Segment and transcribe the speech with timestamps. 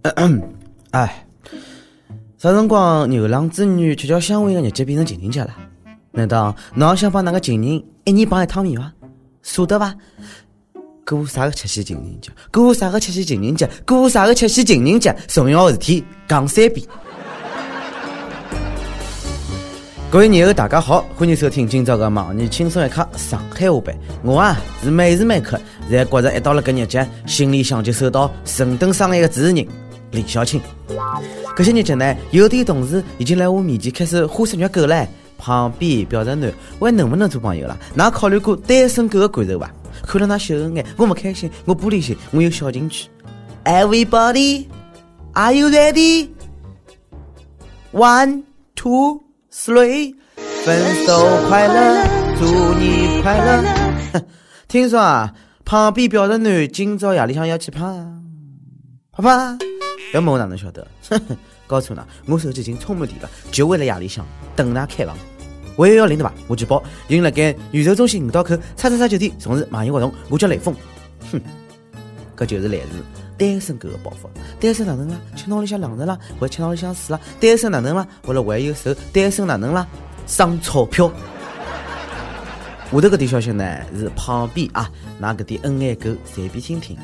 [0.92, 1.26] 哎，
[2.38, 5.54] 啥辰光牛郎织女吃叫香味的日节变成情人节了？
[6.12, 8.90] 难道侬也想帮那个情人一年帮一趟面伐？
[9.42, 9.94] 舍得伐？
[11.06, 12.30] 过啥个七夕情人节？
[12.50, 13.68] 过啥个七夕情人节？
[13.86, 15.14] 过啥个七夕情人节？
[15.28, 16.86] 重要的事体讲三遍。
[20.10, 23.94] 各位年后大家好，欢迎收听今朝的网易轻松一刻上海话版。
[24.24, 25.60] 我啊是每时每刻
[25.90, 29.68] 侪觉着一到了搿日节，心里向就受到神灯上一个主持人
[30.12, 30.60] 李小青。
[31.56, 35.06] 搿些日节呢，有点同事已经来我面前开始花式虐狗了。
[35.38, 37.78] 旁边表侄男，还能不能做朋友了？
[37.96, 39.70] 㑚考虑过单身狗的感受伐？
[40.02, 43.08] 看了㑚秀恩爱，我不开心，我玻璃心，我有小情绪。
[43.64, 44.66] Everybody,
[45.32, 46.28] are you ready?
[47.92, 48.42] One,
[48.74, 49.22] two.
[49.52, 50.14] three，
[50.64, 52.06] 分手快乐，
[52.38, 54.22] 祝你快乐。
[54.68, 55.34] 听说啊，
[55.64, 57.82] 旁边表侄男今朝夜里向要去啪
[59.10, 59.58] 啪
[60.12, 60.86] 啪，要问我哪能晓得？
[61.66, 65.16] 告诉㑚，我手机已经充满电了，就为了夜里向等㑚开房。
[65.76, 66.32] 喂幺幺零对伐？
[66.48, 70.74] 我举报，有人辣盖宇宙中心五道口叉叉叉酒店从事卖淫活动，我叫雷锋。
[71.32, 71.40] 哼，
[72.36, 73.02] 搿就是来自。
[73.38, 74.28] 单身狗的报复，
[74.60, 75.16] 单身哪能啦？
[75.34, 77.20] 吃脑里向冷着啦，或者吃脑里向死啦？
[77.40, 78.06] 单身哪能啦？
[78.26, 79.86] 为了还有手，单身哪能啦？
[80.26, 81.10] 省钞票。
[82.92, 83.64] 下头搿点消息呢，
[83.96, 84.90] 是旁边啊，
[85.22, 86.98] 㑚搿点恩爱狗随便听听。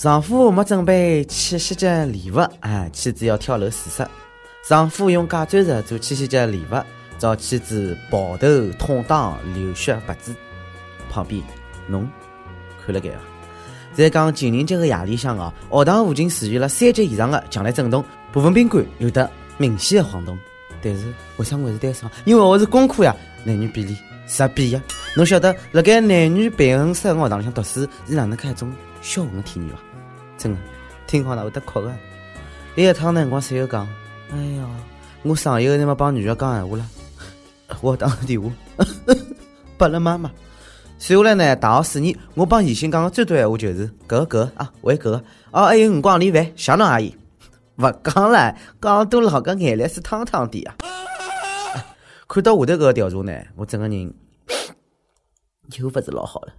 [0.00, 4.08] 丈夫没准备七夕节礼物，啊，妻子要跳楼自杀。
[4.66, 6.82] 丈夫用假钻石做七夕节礼物，
[7.18, 8.48] 遭妻子抱头
[8.78, 10.34] 捅打，流血不止。
[11.10, 11.42] 旁边，
[11.86, 12.08] 侬
[12.82, 13.16] 看了该伐？
[13.92, 20.38] 在讲情人节的夜里向啊，学堂附近持续了三级以上的强烈震动，部分宾馆有得明显的晃动。
[20.80, 22.08] 但是为啥我是单身？
[22.24, 23.14] 因为我是工科呀，
[23.44, 23.94] 男女比例
[24.26, 24.82] 十比呀？
[25.14, 29.76] 侬晓得辣盖男女平衡室的学堂里向读书是哪能开一种销魂的体验伐？
[30.40, 30.58] 真的，
[31.06, 31.94] 听好了会得哭的。
[32.74, 33.86] 第一趟呢，我室友讲
[34.32, 34.66] ：“哎呀，
[35.22, 36.86] 我上一个人没帮女儿讲闲话了。
[37.82, 38.50] ”我打个电话，
[39.76, 40.30] 拨了妈妈。
[40.98, 47.14] 随下来呢，大学四年，我帮异性讲的最多闲话就是“搿个搿个啊，喂搿个哦，还有辰光连饭，谢侬阿姨。
[47.76, 50.74] 勿讲了，讲多了，搿眼泪水汤汤的啊！
[52.26, 54.14] 看到下头搿个调查呢，我整个人
[55.76, 56.52] 又勿是老好了。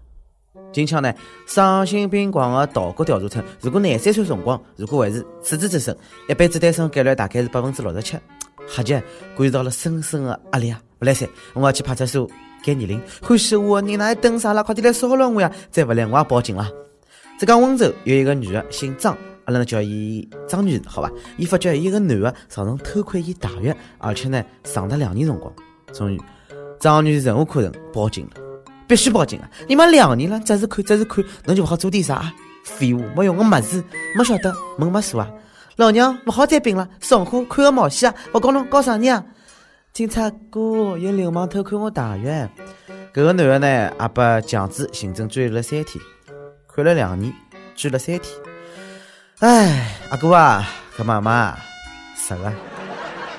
[0.73, 1.13] 近腔呢，
[1.45, 5.95] 丧心病狂的道国调查称，如果廿三岁辰光，如果还是处子之身，
[6.27, 8.17] 一辈子单身概率大概是百分之六十七。
[8.67, 9.01] 瞎姐
[9.35, 10.81] 感受到了深深的压力啊！
[10.99, 12.27] 不来塞，我要去派出所。
[12.63, 14.63] 改年龄，欢喜我的人，那还等啥了？
[14.63, 15.51] 快点来骚扰我呀！
[15.71, 16.69] 再不来，我也报警了。
[17.39, 21.09] 浙江温州有一个女的，姓张，阿拉呢叫伊张女士，好吧？
[21.37, 25.51] 伊发觉一个男的常常偷窥伊大浴，而且呢长达两年辰光。
[25.91, 26.21] 终于，
[26.79, 28.50] 张女士忍无可忍，报警了。
[28.91, 29.49] 必须报警啊！
[29.69, 32.29] 你妈两年了，只是看，只是看，侬就不好做点啥？
[32.65, 33.81] 废话，没用的么子，
[34.17, 35.31] 没晓得，门没锁啊！
[35.77, 38.15] 老娘不好再病了，上课看个毛线啊！
[38.33, 39.23] 我告侬告啥人啊？
[39.93, 42.27] 警察哥，有流氓偷看我大浴，
[43.13, 46.03] 搿个男的呢，也被强制行政拘留了三天，
[46.75, 47.33] 看了两年，
[47.73, 48.25] 拘了三天。
[49.39, 51.57] 哎，阿哥啊，搿妈妈，
[52.17, 52.51] 实个，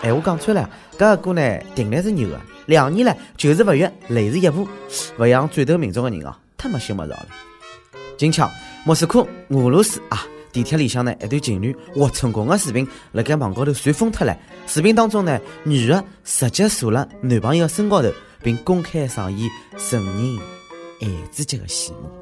[0.00, 0.70] 闲话讲穿了，
[1.02, 4.68] 搿阿哥呢，定力是牛的，两年了就是勿育，累是一步，
[5.18, 7.26] 勿像转头民族的人哦，太没羞没臊了。
[8.16, 8.48] 今朝，
[8.84, 10.24] 莫斯科俄罗斯啊。
[10.52, 14.36] 地铁里向呢，一对情侣活成功的视频，辣盖网高头传疯脱了。
[14.68, 18.08] 视频当中呢，女的直接坐了男朋友身高头，
[18.40, 20.38] 并公开上演成人
[21.00, 22.21] 孩子节的戏码。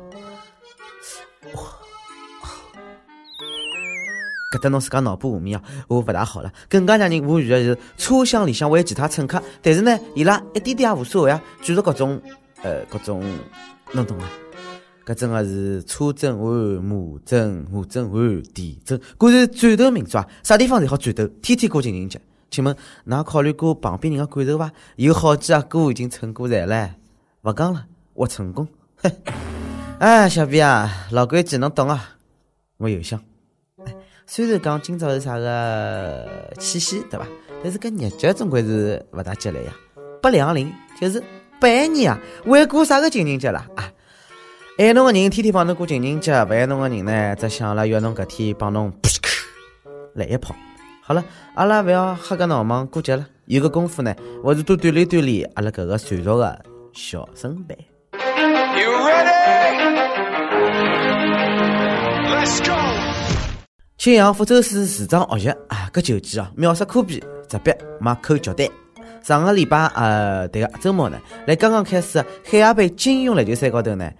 [4.51, 6.53] 搿搭侬自家脑补画面啊，我勿大好了。
[6.69, 12.21] 更加让人无语的是，车厢里向还有其他乘客，但是呢，伊拉一点点也无所谓啊，继续各种
[12.63, 13.23] 呃各种，
[13.93, 14.29] 侬懂啊？
[15.07, 16.53] 搿真的是车震完、
[16.83, 20.27] 马震、马震完、地震，果然战斗民族啊！
[20.43, 22.21] 啥地方侪好战斗，天天过情人节。
[22.51, 24.73] 请问，㑚考虑过旁边人的感受伐？
[24.97, 26.97] 有好几阿哥已经成过来了，
[27.43, 28.67] 勿讲了，我成功。
[30.01, 32.17] 哎，小 B 啊，老规矩侬懂啊？
[32.79, 33.23] 我邮箱。
[34.33, 36.25] 虽然讲今朝是啥个
[36.57, 37.27] 七夕，对伐？
[37.65, 39.73] 但是搿日节总归是勿大吉利呀。
[40.23, 41.21] 八两零就是
[41.61, 43.91] 八一年啊，还过啥个情人节了啊？
[44.79, 48.93] 爱侬个人天天帮侬过情人节，勿爱侬个人呢，只想了约侬搿天帮侬
[50.15, 50.55] 来一炮。
[51.03, 51.25] 好了，
[51.57, 56.57] 阿拉勿要瞎个闹忙过节了，有个功夫呢，还是多锻炼锻炼阿拉搿个脆弱个
[56.93, 57.77] 小身板。
[64.01, 67.71] 新阳福州市市长学习啊，搿球技啊，秒杀科比，直逼
[68.01, 68.67] 马口脚单。
[69.23, 74.11] 上个礼拜呃，迭个周末呢，来刚刚开始海亚杯金庸篮球赛高头呢。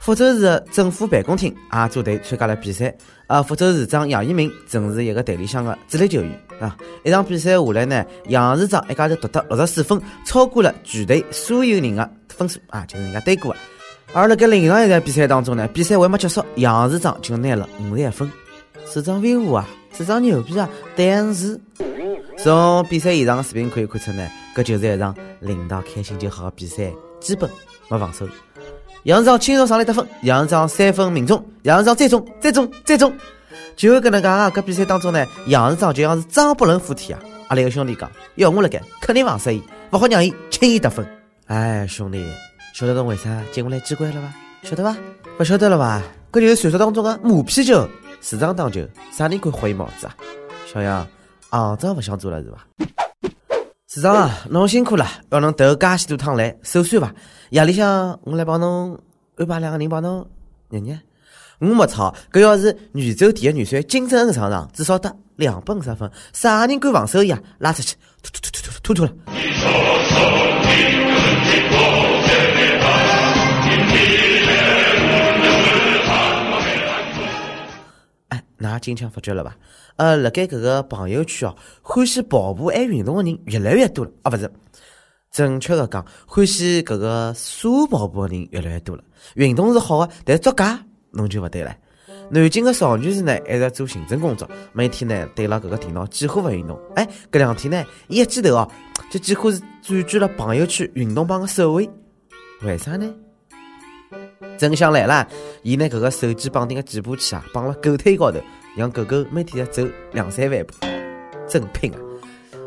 [0.00, 2.96] 福州市政府办公厅也组队参加了比赛。
[3.26, 6.74] 啊，福州市长杨一鸣正是一个队里向的主力球员啊。
[7.04, 13.60] 一场比赛下来呢，杨市长一家头夺得六十四分，超过了全队所有人的分数啊，就是人家对过的。
[14.14, 18.26] 而辣盖另一场一场比赛当中呢，比赛还没结束，杨市长就拿了五十一分。
[18.86, 20.68] 市长威武啊，市长牛逼啊！
[20.96, 21.60] 但是
[22.38, 27.48] 从比赛现场的视频可以看出呢，搿就是一场领导开心就好的比赛，基本
[27.88, 28.26] 没防守。
[29.04, 33.12] 杨市长轻松上来得分，杨市长三分命中，杨市长再中，再中，再中。
[33.76, 34.50] 就搿能介啊！
[34.50, 37.20] 搿比赛当中呢，杨市长就像是张伯伦附体啊！
[37.48, 41.06] 阿拉个兄弟讲，要我辣盖，肯定防死伊，勿好让伊轻易得分。
[41.46, 42.26] 哎，兄弟。
[42.74, 44.68] 晓得侬为啥接过来机关了伐？
[44.68, 44.96] 晓得伐？
[45.36, 46.02] 不晓得了伐？
[46.30, 47.88] 搿就是传说当中的马屁球。
[48.20, 50.14] 市长当球，啥人敢豁伊帽子啊？
[50.70, 51.06] 小杨，
[51.50, 52.58] 行长勿想做了是伐？
[53.86, 57.14] 市长啊，侬辛苦了，要侬投介许多趟来，手酸伐？
[57.50, 58.98] 夜里向我来帮侬
[59.36, 60.28] 安排两个人帮侬
[60.68, 61.00] 捏捏。
[61.58, 66.10] 我没操，搿要是宇宙第一女帅金正恩上场，至少得两百五十分。
[66.32, 67.40] 啥人敢防守伊啊？
[67.58, 69.12] 拉出去，突突突突突突突了。
[78.58, 79.56] 那经常发觉了吧？
[79.96, 84.30] 呃，辣盖搿个朋友圈哦，欢喜跑步爱运动的人越来越多了啊！
[84.32, 84.50] 勿是，
[85.30, 89.02] 正确的讲，欢喜搿个耍跑步的人越来越多了。
[89.34, 91.74] 运动是好的，但作假侬就勿对了。
[92.30, 96.78] 南京的邵女士呢，还在做行政工作，每天呢对牢搿个电脑，几乎勿运动。
[96.96, 98.68] 哎，搿两天呢，伊一记头哦，
[99.10, 101.88] 就几乎是占据了朋友圈运动榜的首位。
[102.62, 103.08] 为啥呢？
[104.56, 105.26] 真相来了，
[105.62, 108.38] 伊拿搿个手机绑定个计步器啊，绑了狗腿高头，
[108.76, 109.82] 让狗狗每天要走
[110.12, 110.74] 两三万步，
[111.48, 111.98] 真拼啊！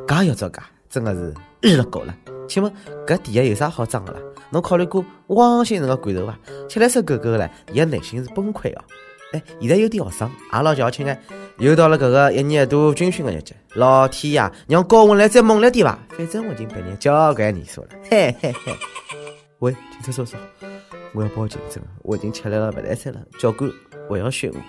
[0.07, 2.15] 搿要造假，真的是日了狗了。
[2.47, 2.71] 请问
[3.07, 4.19] 搿第一有啥好装的啦？
[4.51, 6.37] 侬考虑过汪星人个感受伐？
[6.67, 8.83] 吃了手狗狗了，伊个内心是崩溃哦。
[9.31, 11.17] 哎，现在有点学生，也老矫情哎。
[11.57, 15.97] 又到了搿个一年一度军训个日节，老天呀，让高温来再猛烈点伐？
[16.17, 18.75] 反正我已经毕业交关年数了，嘿嘿嘿。
[19.59, 20.35] 喂，警察叔叔。
[21.13, 23.19] 我要报警，真，我已经吃力了，不来塞了。
[23.37, 23.69] 教官，
[24.09, 24.59] 我要训我。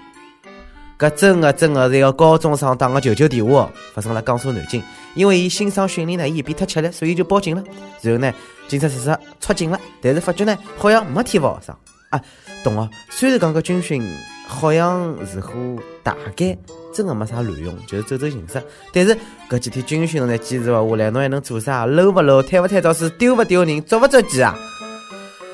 [0.99, 4.83] 搿真的真的是一个高中生打个求救电话，发生了江苏南京。
[5.15, 7.63] 因为伊新生训练呢，伊一边太吃力，所以就报警了。
[8.01, 8.33] 然后呢，
[8.69, 11.77] 警察叔叔出警了，但是发觉呢，好像没体罚学生
[12.11, 12.21] 啊。
[12.63, 14.03] 懂哦，虽然讲搿军训
[14.47, 16.57] 好像似乎大概
[16.93, 18.63] 真的没啥卵用，就是走走形式。
[18.93, 19.17] 但是
[19.49, 22.43] 搿几天军训侬再坚持勿下来，侬还能做啥？low 不 low？
[22.43, 22.93] 贪不贪招？
[22.93, 23.85] 是丢不丢人？
[23.85, 24.57] 捉不捉鸡啊？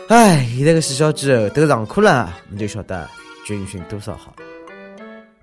[0.08, 3.06] 哎，现在个死小鸡都上课了，你就晓得
[3.44, 4.34] 军训多少好。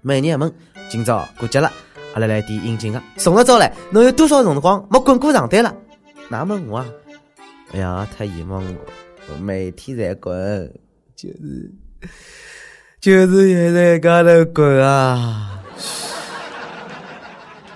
[0.01, 0.51] 每年一问，
[0.89, 1.71] 今朝过节了，
[2.15, 3.00] 阿拉来点应景的。
[3.15, 5.71] 送了招来，侬有多少辰光没滚过床单了？
[6.29, 6.85] 哪问我啊？
[7.73, 10.33] 哎呀，太疑问我，每天在滚，
[11.15, 11.71] 就是
[13.00, 15.55] 就是也在高头滚啊。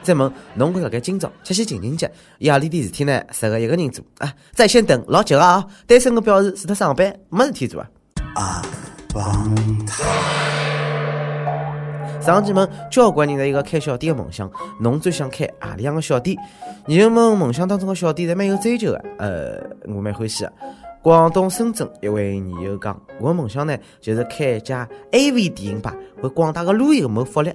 [0.09, 3.21] 再问侬搿盖今朝七夕情人节夜里点事体呢？
[3.31, 4.33] 适合一个人做啊？
[4.53, 5.63] 在线等老久啊！
[5.85, 7.87] 单身个表示除脱上班没事体做啊！
[8.33, 8.65] 啊，
[9.13, 10.03] 帮他。
[12.19, 16.35] 上期问交关人的一个开小店的梦想，侬最想开何里样的小店？
[16.87, 19.61] 人们梦想当中的小店侪蛮有追求的，呃，
[19.93, 20.51] 我蛮欢喜的。
[21.03, 27.53] 广东深圳一位女友讲，我的梦想呢就是开一家 AV 电影吧，为广大的路友谋福利。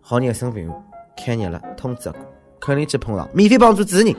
[0.00, 0.91] 好人一生平安。
[1.16, 2.18] 开业了，通知阿哥，
[2.60, 4.14] 肯定去捧场，免费帮助主持人。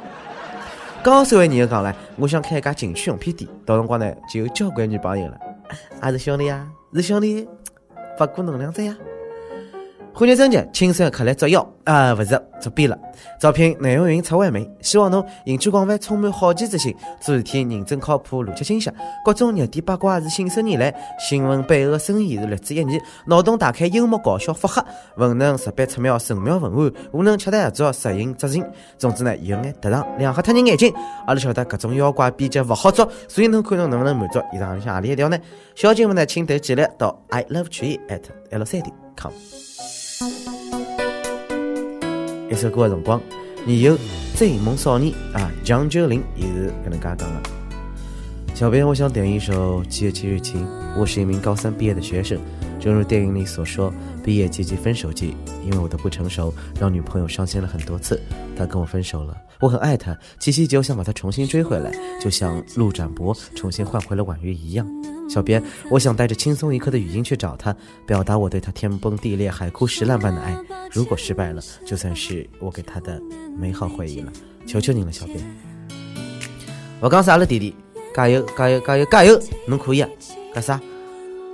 [1.03, 5.37] 刚收完女友讲嘞，我想开一家情趣用品店，到辰光呢就有交关女朋友了。
[5.99, 7.47] 还是兄弟啊，是兄弟，
[8.17, 8.95] 发股能量在呀。
[10.15, 12.13] 欢迎升级，青山客来捉妖啊！
[12.13, 12.95] 不是，作弊了。
[13.39, 18.91] 招聘内容运营策划美，希望侬兴趣广泛，充满好奇之心，做事体认真靠谱，逻辑清晰。
[19.25, 23.01] 各种热点八卦是信手拈来，新闻背后的深意是略知一二。
[23.25, 24.83] 脑洞大开，幽默搞笑，腹黑，
[25.17, 28.63] 文能识别出妙，神妙文案，武能恰谈合作，实行执行。
[28.99, 30.93] 总之呢，有眼特长，两黑脱人眼睛。
[31.25, 35.39] 阿拉晓得各种妖怪编辑勿好做，所以侬看侬能不能满足以上向何里一条呢？
[35.73, 39.33] 小精目呢，请投简历到 i love tree at l 三点 com。
[42.53, 43.19] 一首歌的辰光，
[43.65, 43.97] 你有
[44.35, 47.41] 追梦少年啊，张九龄也是搿能介讲的。
[48.53, 50.63] 小编，我想点一首《七月七日晴》。
[50.95, 52.37] 我是一名高三毕业的学生，
[52.83, 53.93] 正如电影里所说，
[54.25, 55.33] 毕业季即分手季。
[55.63, 58.21] 因为我的不成熟，让女朋友伤心了很多次。
[58.57, 64.85] 她跟我分手了，我很爱她，七夕节我想把她重新追回来，就像陆展博重新换回了婉约一样。
[65.29, 67.73] 小编，我想带着轻松一刻的语音去找他，
[68.05, 70.53] 表达我对他天崩地裂、海枯石烂般的爱。
[70.91, 73.17] 如果失败了，就算是我给他的
[73.57, 74.29] 美好回忆了。
[74.67, 75.39] 求求你了，小编。
[76.99, 77.73] 我刚杀了，弟弟？
[78.13, 79.41] 加油，加油，加油，加油！
[79.67, 80.09] 侬可以啊！
[80.53, 80.81] 干啥？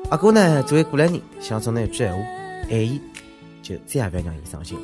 [0.09, 2.19] 阿哥呢，作为过来人，想说那一句闲话，
[2.71, 2.99] 爱伊，
[3.61, 4.83] 就再也不要让伊伤心了。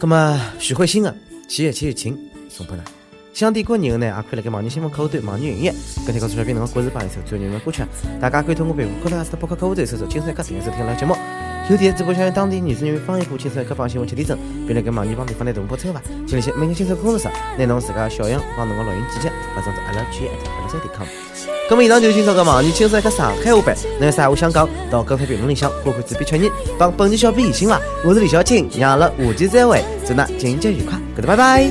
[0.00, 1.12] 那么，徐慧欣的
[1.46, 2.14] 《七月七日晴》
[2.48, 2.78] 送给㑚。
[3.34, 5.74] 想点歌的人呢，也可以来给网易新闻客户端、网易云音乐
[6.06, 7.82] 跟帖告诉小编侬的故事帮一首最热门歌曲。
[8.18, 11.14] 大家可以通过微博、或者是播客客户端搜索“青山客”订阅收听来节目。
[11.68, 16.00] 有电直播想用当地女子女方言播《青山客》帮新闻七点钟，并来跟网易帮地方台同步抽发。
[16.26, 21.59] 请联系每个青山工作室，拿侬自家小样帮侬个录音剪辑发送至阿拉 G at 阿拉三点 com。
[21.70, 23.76] 那么以上就是今朝个网易青山客上海话版。
[24.00, 27.80] 那有啥话想讲，到跟帖评论里向或者自编确认，帮本期小编移心伐？
[28.04, 31.70] 我是李小青，让阿拉下期再会，祝㑚情节愉快，搿头拜拜。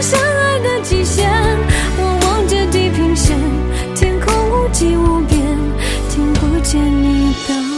[0.00, 1.28] 相爱的极限，
[1.98, 3.36] 我望着地平线，
[3.94, 5.09] 天空无际无，
[6.70, 7.69] 见你的